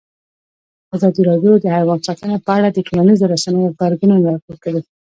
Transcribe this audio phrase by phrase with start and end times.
[0.95, 4.81] ازادي راډیو د حیوان ساتنه په اړه د ټولنیزو رسنیو غبرګونونه راټول کړي.